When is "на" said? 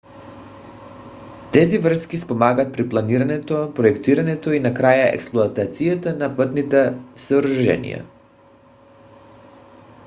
6.15-6.35